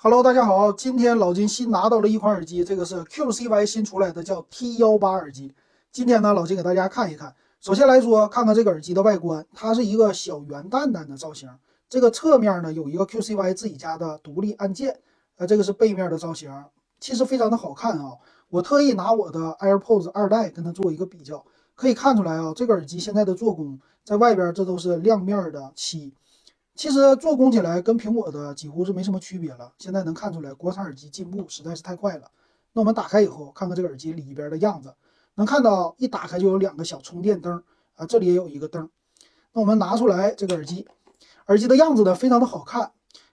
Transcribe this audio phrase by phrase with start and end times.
[0.00, 5.52] Hello，大家好，今天老金新拿到了一款耳机，这个是 QCY 新出来的叫 T 幺八耳机。
[5.90, 7.34] 今天呢，老金给大家看一看。
[7.60, 11.50] 首先来说，看看这个耳机的外观，它是一个小圆蛋蛋的造型。
[11.88, 15.00] 这个侧面呢有一个 QCY 自己家的独立按键，
[15.36, 16.48] 呃，这个是背面的造型，
[17.00, 18.12] 其实非常的好看啊。
[18.50, 21.44] 我特意拿我的 AirPods 二代跟它做一个比较，
[21.74, 26.14] 可以看出来啊，这个耳机现在的做工，在外边这都是亮面的漆。
[26.78, 29.72] 其实做工起来跟苹果的几乎是没什么区别了。
[29.78, 32.30] 现在能看出来，国产耳机进步实在是太快了。
[32.72, 34.94] 那我们打开以后，看看这个耳机里边的样子，
[35.34, 37.60] 能看到一打开就有两个小充电灯
[37.96, 38.88] 啊，这里也有一个灯。
[39.52, 40.86] 那我们拿出来这个耳机，
[41.46, 42.92] 耳机的样子呢非常的好看。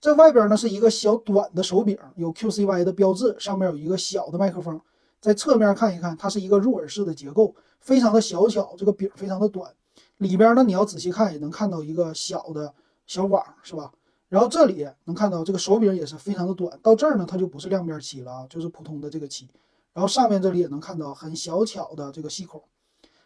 [0.00, 4.80] 这外边呢是一个小短的手柄，有 QCY 的标志，上面有一个小的麦克风。
[5.20, 9.70] 在侧面看一看，它是一个入耳式的结构，非常的小巧，这个柄非常的短。
[10.16, 12.72] 里边呢你要仔细看，也能看到一个小的。
[13.06, 13.92] 小网是吧？
[14.28, 19.48] 然后这里能看到这个手柄也是非常的短，到这儿呢它就不是亮面漆了啊，就是普通的这个漆。
[19.92, 22.62] 然后上面这里也能看到很小巧的这个细孔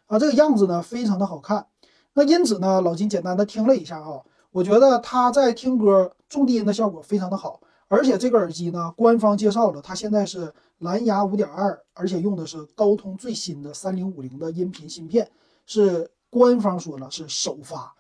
[0.06, 1.67] 啊，这个样子呢非常的好看。
[2.12, 4.20] 那因此呢，老金简单的听了一下啊，
[4.53, 15.31] 我觉得它在听歌重低音的效果非常的好，而且这个耳机呢，官方介绍了它现在是蓝牙五点二，而且用的是高通最新的三零五零的音频芯片，
[15.65, 17.94] 是官方说了是首发。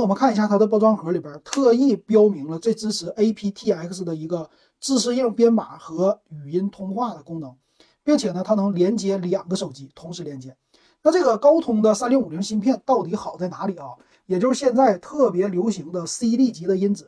[0.00, 4.48] 我们看一下它的包装盒里边，特意标明了这支持 aptX 的一个
[4.80, 7.54] 自适应编码和语音通话的功能，
[8.04, 10.56] 并且呢，它能连接两个手机同时连接。
[11.02, 13.86] 那这个高通的三零五零芯片到底好在哪里啊？
[14.26, 17.06] 也就是现在特别流行的 CD 级的音质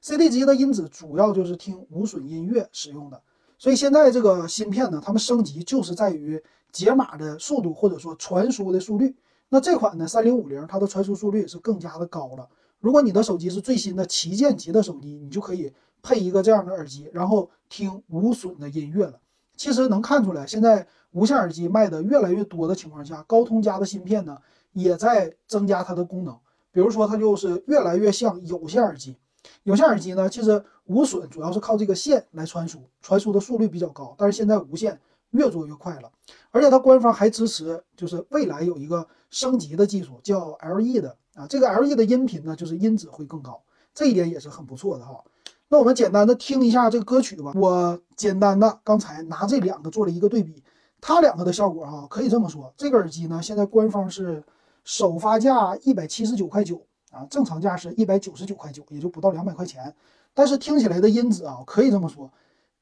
[0.00, 3.20] ，CD 级的音质主要就是听无损音乐使用的。
[3.58, 9.14] 所以现在这个芯片呢，它们升级就是在于解码的速度或者说传输的速率。
[9.52, 12.48] 那这款呢，三零五零它的传输速率是更加的高了。
[12.80, 15.70] 如果你的手机是最新的旗舰级的手机，你就可以
[16.02, 19.20] 配一个这样的耳机，然后听无损的音乐了。
[19.54, 24.38] 其实能看出来，现在无线耳机卖的越来越多的情况下，高通家的芯片呢
[24.72, 26.34] 也在增加它的功能。
[26.70, 29.18] 比如说，它就是越来越像有线耳机。
[29.64, 34.14] 有线耳机呢，其实无损主要是靠这个线来传输，传输的速率比较高。
[34.16, 34.98] 但是现在无线。
[35.32, 36.10] 越做越快了，
[36.50, 43.60] 而且它官方还支持，就是未来有一个升级的技术叫 LE 的啊，这个 LE 的音频呢，就是音质会更高，
[43.94, 45.22] 这一点也是很不错的哈。
[45.68, 50.62] 那我们简单的听一下这个歌曲吧，我简单的刚才拿这两个做了一个对比，
[51.00, 54.44] 它两个的效果哈，可以这么说，这个耳机呢，现在官方是
[54.84, 59.94] 首发价一百七十九块九啊，正常价是一百九十九块九，也就不到两百块钱，
[60.34, 62.30] 但是听起来的音质啊，可以这么说，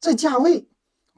[0.00, 0.66] 这价位。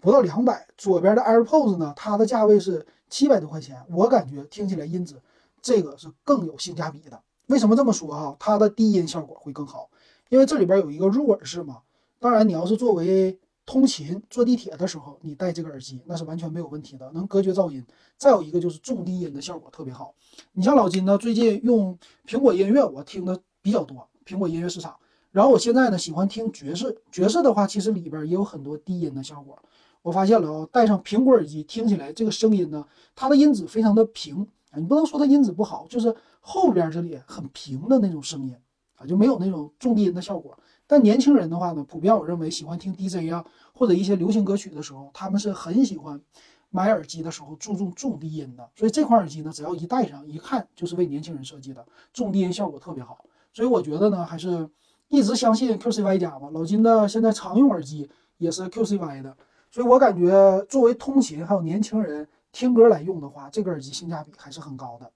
[0.03, 5.15] 不到两百，左边的 AirPods 呢，它的价位是七百多块钱，我感觉听起来音质
[5.63, 7.23] 这个是更有性价比的。
[7.47, 8.37] 为什么这么说哈？
[8.41, 9.89] 它的低音效果会更好，
[10.29, 11.83] 因为这里边有一个入耳式嘛。
[12.19, 17.87] 当然，你要是作为通勤、坐地铁的时候，你戴这个耳机那是完全没有问题的，能隔绝噪音。
[18.19, 20.13] 再有一个就是重低音的效果特别好。
[20.53, 21.97] 你像老金呢，最近用
[22.27, 24.97] 苹果音乐，我听的比较多，苹果音乐市场。
[25.31, 29.57] 然后我现在呢喜欢听爵士，爵士的话其实里边也有很多低音的效果。
[30.03, 38.57] 我发现了啊，戴上苹果耳机听起来这个声音呢，它的音质非常的平啊，你不能说它音质不好，就是后边这里很平的那种声音
[38.97, 40.59] 啊，就没有那种重低音的效果。
[40.89, 46.21] 但年轻人的话呢，普遍我认为喜欢听 DJ 啊或者一些流行歌曲的时候，他们是很喜欢
[46.69, 48.69] 买耳机的时候注重重低音的。
[48.75, 53.25] 所以这款耳机呢，只要一戴上，一看就是为年轻人设计的，重低音效果特别好。
[53.53, 54.69] 所以我觉得呢，还是
[55.09, 56.51] 一直相信 QCY 家吧。
[56.53, 59.37] 老金的现在常用耳机也是 QCY 的。
[59.73, 65.13] 所以我感觉，作为通勤还有年轻人听歌来用的话，这个耳机性价比还是很高的。